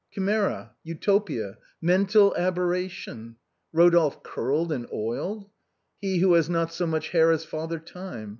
[0.09, 0.71] Chimera!
[0.83, 1.59] Utopia!
[1.79, 3.35] mental aberration!
[3.71, 5.47] Eodolphe curled and oiled;
[5.99, 8.29] he who has not so much hair as Father Time.